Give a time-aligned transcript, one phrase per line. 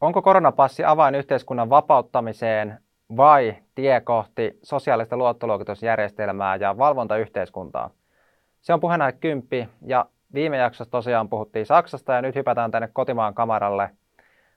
[0.00, 2.78] Onko koronapassi avain yhteiskunnan vapauttamiseen
[3.16, 7.90] vai tie kohti sosiaalista luottoluokitusjärjestelmää ja valvontayhteiskuntaa?
[8.60, 13.34] Se on puheenaihe kymppi ja viime jaksossa tosiaan puhuttiin Saksasta ja nyt hypätään tänne kotimaan
[13.34, 13.90] kamaralle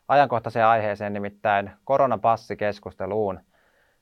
[0.08, 3.40] ajankohtaiseen aiheeseen, nimittäin koronapassikeskusteluun.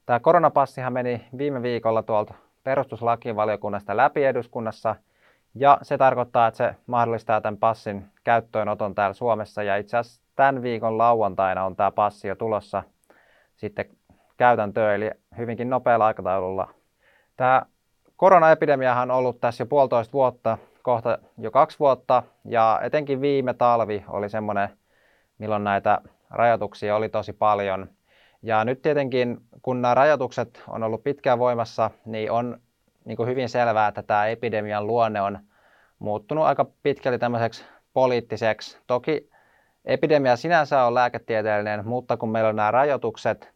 [0.05, 2.33] Tämä koronapassihan meni viime viikolla tuolta
[2.63, 4.95] perustuslakivaliokunnasta läpi eduskunnassa
[5.55, 10.61] ja se tarkoittaa, että se mahdollistaa tämän passin käyttöönoton täällä Suomessa ja itse asiassa tämän
[10.61, 12.83] viikon lauantaina on tämä passi jo tulossa
[13.55, 13.85] sitten
[14.37, 16.73] käytäntöön, eli hyvinkin nopealla aikataululla.
[17.37, 17.61] Tämä
[18.17, 24.05] koronaepidemiahan on ollut tässä jo puolitoista vuotta, kohta jo kaksi vuotta, ja etenkin viime talvi
[24.07, 24.69] oli semmoinen,
[25.37, 27.89] milloin näitä rajoituksia oli tosi paljon.
[28.41, 32.59] Ja nyt tietenkin, kun nämä rajoitukset on ollut pitkään voimassa, niin on
[33.05, 35.39] niin kuin hyvin selvää, että tämä epidemian luonne on
[35.99, 38.77] muuttunut aika pitkälti tämmöiseksi poliittiseksi.
[38.87, 39.29] Toki
[39.85, 43.53] epidemia sinänsä on lääketieteellinen, mutta kun meillä on nämä rajoitukset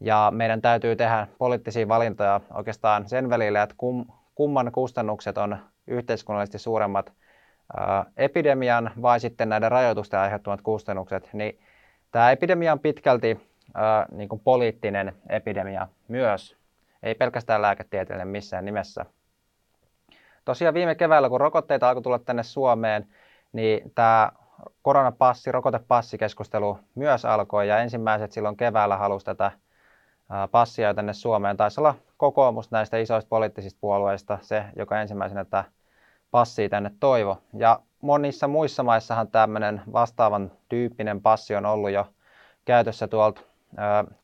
[0.00, 6.58] ja meidän täytyy tehdä poliittisia valintoja oikeastaan sen välillä, että kum, kumman kustannukset on yhteiskunnallisesti
[6.58, 7.12] suuremmat
[7.76, 11.58] ää, epidemian vai sitten näiden rajoitusten aiheuttamat kustannukset, niin
[12.12, 13.40] tämä epidemia on pitkälti
[13.74, 16.57] ää, niin kuin poliittinen epidemia myös,
[17.02, 19.04] ei pelkästään lääketieteellinen missään nimessä.
[20.44, 23.08] Tosiaan viime keväällä, kun rokotteita alkoi tulla tänne Suomeen,
[23.52, 24.32] niin tämä
[24.82, 29.50] koronapassi, rokotepassikeskustelu myös alkoi ja ensimmäiset silloin keväällä halusi tätä
[30.50, 31.56] passia tänne Suomeen.
[31.56, 35.64] Taisi olla kokoomus näistä isoista poliittisista puolueista se, joka ensimmäisenä tätä
[36.30, 37.38] passia tänne toivo.
[37.54, 42.06] Ja monissa muissa maissahan tämmöinen vastaavan tyyppinen passi on ollut jo
[42.64, 43.40] käytössä tuolta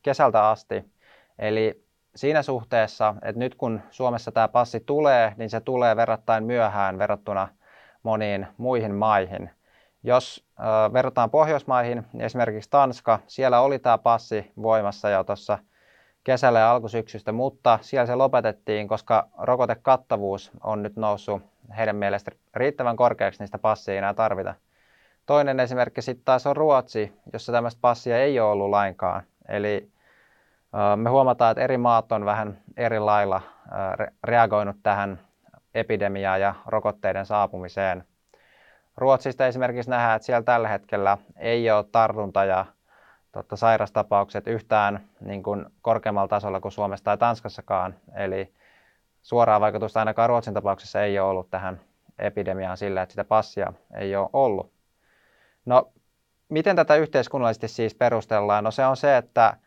[0.03, 0.85] kesältä asti.
[1.39, 1.84] Eli
[2.15, 7.47] siinä suhteessa, että nyt kun Suomessa tämä passi tulee, niin se tulee verrattain myöhään verrattuna
[8.03, 9.49] moniin muihin maihin.
[10.03, 15.59] Jos äh, verrataan Pohjoismaihin, niin esimerkiksi Tanska, siellä oli tämä passi voimassa jo tuossa
[16.23, 21.41] kesällä ja alkusyksystä, mutta siellä se lopetettiin, koska rokotekattavuus on nyt noussut
[21.77, 24.53] heidän mielestä riittävän korkeaksi, sitä passia ei enää tarvita.
[25.25, 29.23] Toinen esimerkki sitten taas on Ruotsi, jossa tämmöistä passia ei ole ollut lainkaan.
[29.47, 29.89] Eli
[30.95, 33.41] me huomataan, että eri maat on vähän eri lailla
[34.23, 35.19] reagoinut tähän
[35.73, 38.03] epidemiaan ja rokotteiden saapumiseen–
[38.97, 42.65] Ruotsista esimerkiksi nähdään, että siellä tällä hetkellä ei ole tartunta ja
[43.31, 47.95] totta, sairastapaukset yhtään niin kuin korkeammalla tasolla kuin Suomessa tai Tanskassakaan.
[48.15, 48.53] Eli
[49.21, 51.79] suoraa vaikutusta ainakaan Ruotsin tapauksessa ei ole ollut tähän
[52.19, 54.71] epidemiaan sillä, että sitä passia ei ole ollut.
[55.65, 55.91] No,
[56.49, 58.63] miten tätä yhteiskunnallisesti siis perustellaan?
[58.63, 59.57] No se on se, että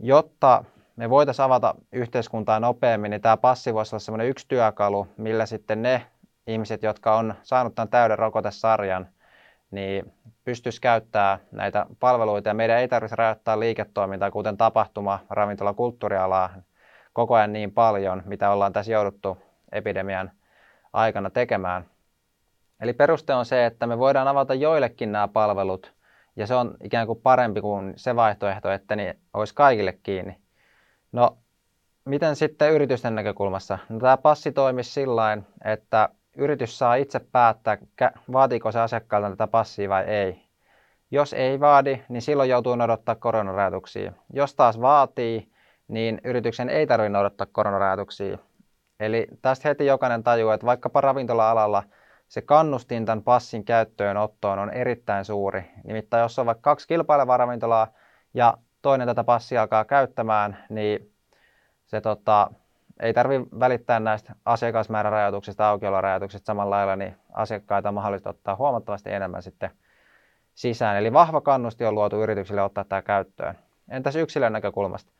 [0.00, 0.64] jotta
[0.96, 5.82] me voitaisiin avata yhteiskuntaa nopeammin, niin tämä passi voisi olla sellainen yksi työkalu, millä sitten
[5.82, 6.06] ne
[6.46, 9.08] ihmiset, jotka on saanut tämän täyden rokotesarjan,
[9.70, 10.12] niin
[10.44, 16.50] pystyisi käyttämään näitä palveluita ja meidän ei tarvitse rajoittaa liiketoimintaa, kuten tapahtuma, ravintola, kulttuurialaa
[17.12, 19.38] koko ajan niin paljon, mitä ollaan tässä jouduttu
[19.72, 20.30] epidemian
[20.92, 21.84] aikana tekemään.
[22.80, 25.92] Eli peruste on se, että me voidaan avata joillekin nämä palvelut,
[26.38, 30.36] ja se on ikään kuin parempi kuin se vaihtoehto, että ne olisi kaikille kiinni.
[31.12, 31.38] No,
[32.04, 33.78] miten sitten yritysten näkökulmassa?
[33.88, 37.78] No, tämä passi toimisi sillä että yritys saa itse päättää,
[38.32, 40.42] vaatiiko se asiakkaalta tätä passia vai ei.
[41.10, 44.12] Jos ei vaadi, niin silloin joutuu noudattaa koronarajoituksia.
[44.32, 45.48] Jos taas vaatii,
[45.88, 48.38] niin yrityksen ei tarvitse noudattaa koronarajoituksia.
[49.00, 51.82] Eli tästä heti jokainen tajuaa, että vaikkapa ravintola-alalla
[52.28, 55.70] se kannustin tämän passin käyttöönottoon on erittäin suuri.
[55.84, 57.92] Nimittäin jos on vaikka kaksi kilpailevaa ravintolaa
[58.34, 61.12] ja toinen tätä passia alkaa käyttämään, niin
[61.86, 62.50] se tota,
[63.00, 69.42] ei tarvitse välittää näistä asiakasmäärärajoituksista, aukiolorajoituksista samalla lailla, niin asiakkaita on mahdollista ottaa huomattavasti enemmän
[69.42, 69.70] sitten
[70.54, 70.96] sisään.
[70.96, 73.58] Eli vahva kannusti on luotu yrityksille ottaa tämä käyttöön.
[73.90, 75.12] Entäs yksilön näkökulmasta?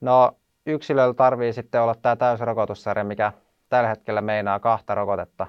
[0.00, 0.32] No
[0.66, 3.32] yksilöllä tarvii sitten olla tämä täysrokotussarja, mikä
[3.68, 5.46] tällä hetkellä meinaa kahta rokotetta.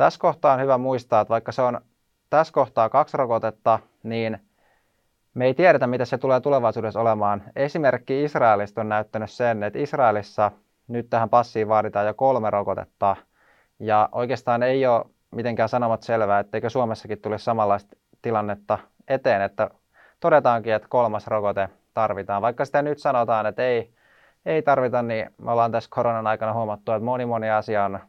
[0.00, 1.80] Tässä kohtaa on hyvä muistaa, että vaikka se on
[2.30, 4.38] tässä kohtaa kaksi rokotetta, niin
[5.34, 7.42] me ei tiedetä, mitä se tulee tulevaisuudessa olemaan.
[7.56, 10.50] Esimerkki Israelista on näyttänyt sen, että Israelissa
[10.88, 13.16] nyt tähän passiin vaaditaan jo kolme rokotetta.
[13.78, 19.70] Ja oikeastaan ei ole mitenkään sanomat selvää, etteikö Suomessakin tulisi samanlaista tilannetta eteen, että
[20.20, 22.42] todetaankin, että kolmas rokote tarvitaan.
[22.42, 23.90] Vaikka sitä nyt sanotaan, että ei,
[24.46, 28.00] ei tarvita, niin me ollaan tässä koronan aikana huomattu, että moni moni asia on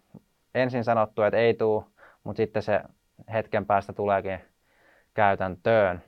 [0.55, 1.83] ensin sanottu, että ei tule,
[2.23, 2.81] mutta sitten se
[3.33, 4.39] hetken päästä tuleekin
[5.13, 6.01] käytäntöön.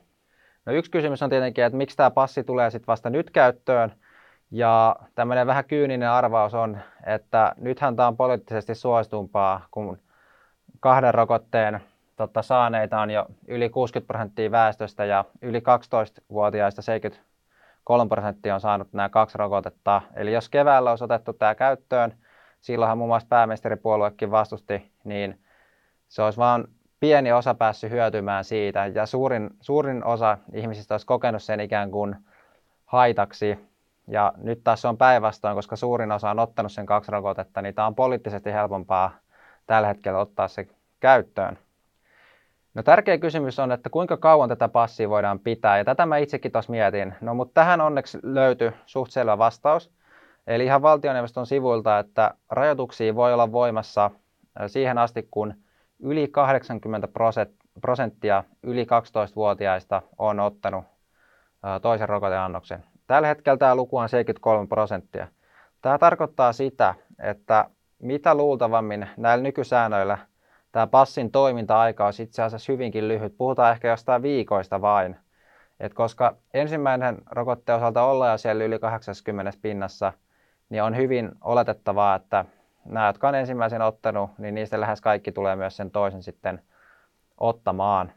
[0.65, 3.93] No yksi kysymys on tietenkin, että miksi tämä passi tulee sitten vasta nyt käyttöön.
[4.51, 9.99] Ja tämmöinen vähän kyyninen arvaus on, että nythän tämä on poliittisesti suositumpaa kuin
[10.79, 11.81] kahden rokotteen
[12.17, 18.93] tota, saaneita on jo yli 60 prosenttia väestöstä ja yli 12-vuotiaista 73 prosenttia on saanut
[18.93, 20.01] nämä kaksi rokotetta.
[20.15, 22.13] Eli jos keväällä olisi otettu tämä käyttöön,
[22.63, 25.39] silloinhan muun muassa pääministeripuoluekin vastusti, niin
[26.07, 26.67] se olisi vain
[26.99, 32.15] pieni osa päässyt hyötymään siitä ja suurin, suurin osa ihmisistä olisi kokenut sen ikään kuin
[32.85, 33.59] haitaksi.
[34.07, 37.87] Ja nyt taas on päinvastoin, koska suurin osa on ottanut sen kaksi rokotetta, niin tämä
[37.87, 39.11] on poliittisesti helpompaa
[39.67, 40.67] tällä hetkellä ottaa se
[40.99, 41.57] käyttöön.
[42.73, 46.51] No tärkeä kysymys on, että kuinka kauan tätä passia voidaan pitää, ja tätä mä itsekin
[46.51, 47.13] tuossa mietin.
[47.21, 49.91] No mutta tähän onneksi löytyi suht selvä vastaus.
[50.47, 54.11] Eli ihan valtioneuvoston sivuilta, että rajoituksia voi olla voimassa
[54.67, 55.53] siihen asti, kun
[55.99, 57.07] yli 80
[57.81, 60.85] prosenttia yli 12-vuotiaista on ottanut
[61.81, 62.83] toisen rokoteannoksen.
[63.07, 65.27] Tällä hetkellä tämä luku on 73 prosenttia.
[65.81, 67.69] Tämä tarkoittaa sitä, että
[67.99, 70.17] mitä luultavammin näillä nykysäännöillä
[70.71, 73.37] tämä passin toiminta-aika on itse asiassa hyvinkin lyhyt.
[73.37, 75.15] Puhutaan ehkä jostain viikoista vain.
[75.79, 80.13] Et koska ensimmäinen rokotteen osalta ollaan jo siellä yli 80 pinnassa,
[80.69, 82.45] niin on hyvin oletettavaa, että
[82.85, 86.61] nämä, jotka on ensimmäisen ottanut, niin niistä lähes kaikki tulee myös sen toisen sitten
[87.37, 88.11] ottamaan.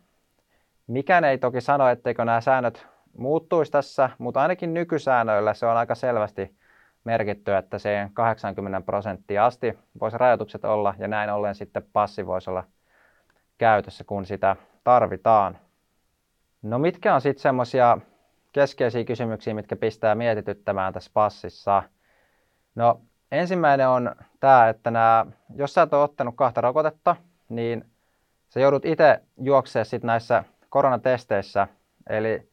[0.87, 2.87] Mikään ei toki sano, etteikö nämä säännöt
[3.19, 6.57] muuttuisi tässä, mutta ainakin nykysäännöillä se on aika selvästi
[7.05, 12.51] merkitty, että se 80 prosenttia asti voisi rajoitukset olla ja näin ollen sitten passi voisi
[12.51, 12.65] olla
[13.59, 15.59] käytössä, kun sitä tarvitaan.
[16.63, 17.99] No mitkä on sitten semmoisia
[18.53, 21.83] keskeisiä kysymyksiä, mitkä pistää mietityttämään tässä passissa?
[22.77, 23.01] No
[23.33, 27.17] ensimmäinen on tämä, että nämä, jos sä et ole ottanut kahta rokotetta,
[27.49, 27.85] niin
[28.49, 31.69] sä joudut itse juoksemaan sit näissä koronatesteissä,
[32.09, 32.49] eli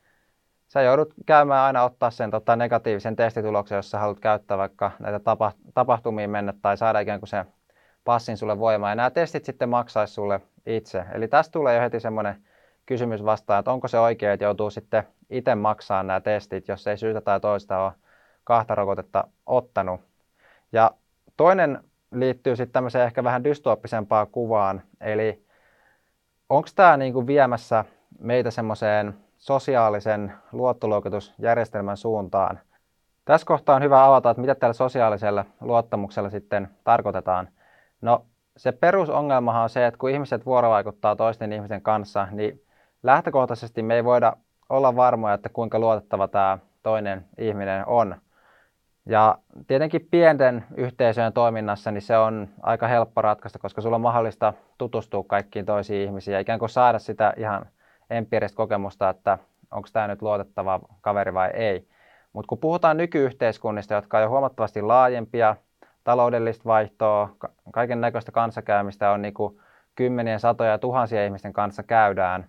[0.68, 5.20] sä joudut käymään aina ottaa sen tota, negatiivisen testituloksen, jos sä haluat käyttää vaikka näitä
[5.20, 7.46] tapa, tapahtumiin mennä tai saada ikään kuin se
[8.04, 8.92] passin sulle voimaan.
[8.92, 11.06] Ja nämä testit sitten maksaisi sulle itse.
[11.14, 12.36] Eli tästä tulee jo heti semmoinen
[12.86, 16.98] kysymys vastaan, että onko se oikein, että joutuu sitten itse maksamaan nämä testit, jos ei
[16.98, 17.94] syytä tai toista ole
[18.44, 20.13] kahta rokotetta ottanut.
[20.74, 20.92] Ja
[21.38, 25.46] toinen liittyy sitten tämmöiseen ehkä vähän dystooppisempaan kuvaan, eli
[26.50, 27.86] onko tämä niinku viemässä
[28.20, 32.60] meitä semmoiseen sosiaalisen luottoluokitusjärjestelmän suuntaan.
[33.26, 37.50] Tässä kohtaa on hyvä avata, että mitä tällä sosiaalisella luottamuksella sitten tarkoitetaan.
[38.02, 38.26] No
[38.58, 42.62] se perusongelmahan on se, että kun ihmiset vuorovaikuttaa toisten ihmisten kanssa, niin
[43.04, 44.34] lähtökohtaisesti me ei voida
[44.70, 48.16] olla varmoja, että kuinka luotettava tämä toinen ihminen on.
[49.06, 54.54] Ja tietenkin pienten yhteisöjen toiminnassa niin se on aika helppo ratkaista, koska sulla on mahdollista
[54.78, 57.66] tutustua kaikkiin toisiin ihmisiin ja ikään kuin saada sitä ihan
[58.10, 59.38] empiiristä kokemusta, että
[59.72, 61.88] onko tämä nyt luotettava kaveri vai ei.
[62.34, 65.56] Mutta kun puhutaan nykyyhteiskunnista, jotka on jo huomattavasti laajempia,
[66.04, 67.30] taloudellista vaihtoa,
[67.72, 69.60] kaiken näköistä kanssakäymistä on niin kuin
[69.96, 72.48] kymmenien, satoja ja tuhansia ihmisten kanssa käydään,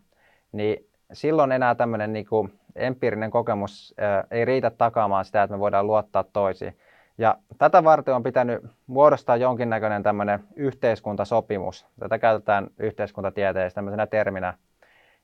[0.53, 3.95] niin silloin enää tämmöinen niin kuin empiirinen kokemus
[4.31, 6.79] ei riitä takaamaan sitä, että me voidaan luottaa toisiin.
[7.19, 11.87] Ja tätä varten on pitänyt muodostaa jonkinnäköinen tämmöinen yhteiskuntasopimus.
[12.01, 14.55] Tätä käytetään yhteiskuntatieteessä tämmöisenä terminä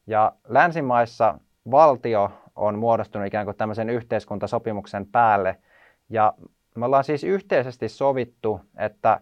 [0.06, 1.38] ja länsimaissa
[1.70, 5.56] valtio on muodostunut ikään kuin tämmöisen yhteiskuntasopimuksen päälle.
[6.08, 6.35] Ja
[6.75, 9.20] me ollaan siis yhteisesti sovittu, että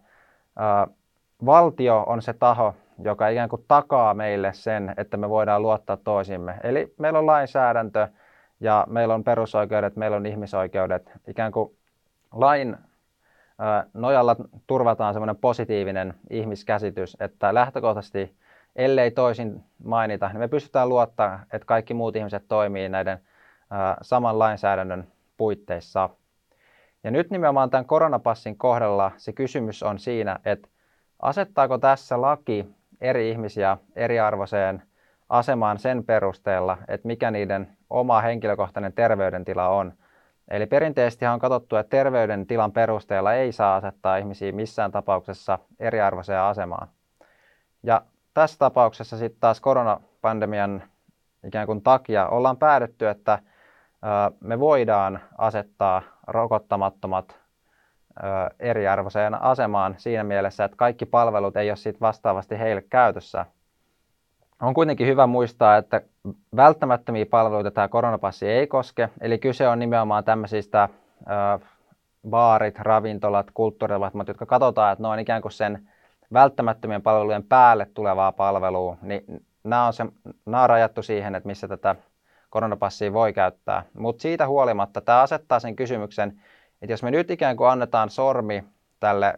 [1.46, 2.74] valtio on se taho,
[3.04, 6.54] joka ikään kuin takaa meille sen, että me voidaan luottaa toisimme.
[6.62, 8.08] Eli meillä on lainsäädäntö
[8.60, 11.12] ja meillä on perusoikeudet, meillä on ihmisoikeudet.
[11.26, 11.76] Ikään kuin
[12.32, 12.76] lain
[13.94, 14.36] nojalla
[14.66, 18.34] turvataan semmoinen positiivinen ihmiskäsitys, että lähtökohtaisesti
[18.76, 23.18] ellei toisin mainita, niin me pystytään luottaa, että kaikki muut ihmiset toimii näiden
[24.02, 26.10] saman lainsäädännön puitteissa.
[27.04, 30.68] Ja nyt nimenomaan tämän koronapassin kohdalla se kysymys on siinä, että
[31.22, 34.82] asettaako tässä laki eri ihmisiä eriarvoiseen
[35.28, 39.92] asemaan sen perusteella, että mikä niiden oma henkilökohtainen terveydentila on.
[40.48, 46.88] Eli perinteisesti on katsottu, että terveydentilan perusteella ei saa asettaa ihmisiä missään tapauksessa eriarvoiseen asemaan.
[47.82, 48.02] Ja
[48.34, 50.82] tässä tapauksessa sitten taas koronapandemian
[51.44, 53.38] ikään kuin takia ollaan päädytty, että
[54.40, 57.38] me voidaan asettaa rokottamattomat
[58.60, 63.46] eriarvoiseen asemaan siinä mielessä, että kaikki palvelut ei ole sitten vastaavasti heille käytössä.
[64.62, 66.02] On kuitenkin hyvä muistaa, että
[66.56, 70.88] välttämättömiä palveluita tämä koronapassi ei koske, eli kyse on nimenomaan tämmöisistä
[72.30, 75.88] baarit, ravintolat, kulttuuritapahtumat, jotka katsotaan, että ne on ikään kuin sen
[76.32, 79.24] välttämättömien palvelujen päälle tulevaa palvelua, niin
[79.64, 80.06] nämä on, se,
[80.46, 81.94] nämä on rajattu siihen, että missä tätä
[82.50, 83.82] koronapassia voi käyttää.
[83.98, 86.40] Mutta siitä huolimatta tämä asettaa sen kysymyksen,
[86.82, 88.64] että jos me nyt ikään kuin annetaan sormi
[89.00, 89.34] tälle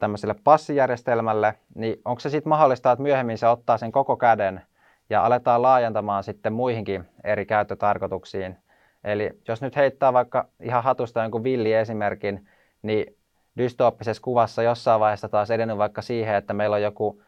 [0.00, 4.62] tämmöiselle passijärjestelmälle, niin onko se sitten mahdollista, että myöhemmin se ottaa sen koko käden
[5.10, 8.56] ja aletaan laajentamaan sitten muihinkin eri käyttötarkoituksiin.
[9.04, 12.48] Eli jos nyt heittää vaikka ihan hatusta jonkun villi esimerkin,
[12.82, 13.16] niin
[13.56, 17.22] dystooppisessa kuvassa jossain vaiheessa taas edennyt vaikka siihen, että meillä on joku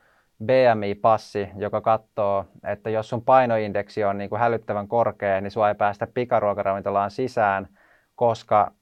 [0.44, 5.74] BMI-passi, joka katsoo, että jos sun painoindeksi on niin kuin hälyttävän korkea, niin sua ei
[5.74, 7.68] päästä pikaruokaravintolaan sisään,
[8.14, 8.72] koska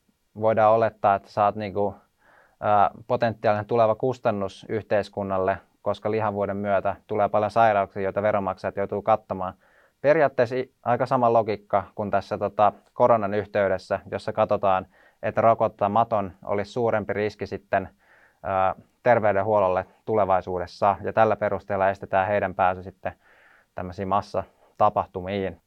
[0.41, 1.95] voidaan olettaa, että saat niin kuin,
[2.61, 9.55] ää, potentiaalinen tuleva kustannus yhteiskunnalle, koska lihanvuoden myötä tulee paljon sairauksia, joita veronmaksajat joutuu kattamaan.
[10.01, 14.87] Periaatteessa aika sama logiikka kuin tässä tota, koronan yhteydessä, jossa katsotaan,
[15.23, 17.89] että rokottamaton olisi suurempi riski sitten
[18.43, 23.13] ää, terveydenhuollolle tulevaisuudessa ja tällä perusteella estetään heidän pääsy sitten
[23.75, 25.61] tämmöisiin massatapahtumiin.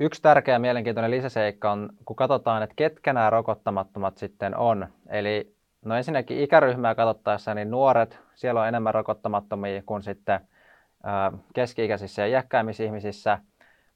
[0.00, 4.88] Yksi tärkeä mielenkiintoinen lisäseikka on, kun katsotaan, että ketkä nämä rokottamattomat sitten on.
[5.08, 10.40] Eli no ensinnäkin ikäryhmää katsottaessa, niin nuoret, siellä on enemmän rokottamattomia kuin sitten
[11.54, 13.38] keski-ikäisissä ja iäkkäimmissä ihmisissä.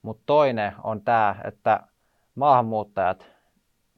[0.03, 1.81] Mutta toinen on tämä, että
[2.35, 3.27] maahanmuuttajat,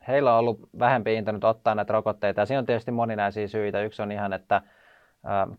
[0.08, 2.40] heillä on ollut vähempi into ottaa näitä rokotteita.
[2.40, 3.82] Ja siinä on tietysti moninaisia syitä.
[3.82, 4.62] Yksi on ihan, että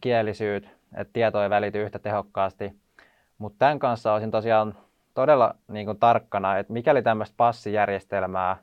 [0.02, 2.74] kielisyyt, että tieto ei välity yhtä tehokkaasti.
[3.38, 4.78] Mutta tämän kanssa olisin tosiaan
[5.16, 8.58] todella niin kuin tarkkana, että mikäli tämmöistä passijärjestelmää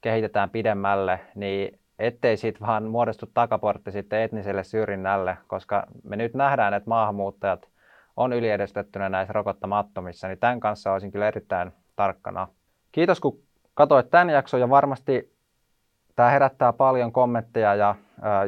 [0.00, 6.74] kehitetään pidemmälle, niin ettei siitä vaan muodostu takaportti sitten etniselle syrjinnälle, koska me nyt nähdään,
[6.74, 7.68] että maahanmuuttajat
[8.16, 12.48] on yliedustettuna näissä rokottamattomissa, niin tämän kanssa olisin kyllä erittäin tarkkana.
[12.92, 13.42] Kiitos kun
[13.74, 15.34] katsoit tämän jakson ja varmasti
[16.16, 17.94] tämä herättää paljon kommentteja ja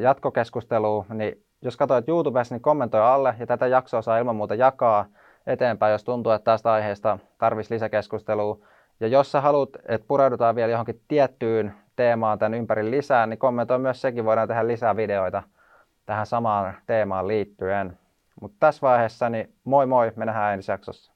[0.00, 5.06] jatkokeskustelua, niin jos katsoit YouTubessa, niin kommentoi alle ja tätä jaksoa saa ilman muuta jakaa
[5.50, 8.58] eteenpäin, jos tuntuu, että tästä aiheesta tarvitsisi lisäkeskustelua.
[9.00, 13.78] Ja jos sä haluat, että pureudutaan vielä johonkin tiettyyn teemaan tämän ympäri lisää, niin kommentoi
[13.78, 15.42] myös sekin, voidaan tehdä lisää videoita
[16.06, 17.98] tähän samaan teemaan liittyen.
[18.40, 21.12] Mutta tässä vaiheessa, niin moi moi, me nähdään ensi jaksossa.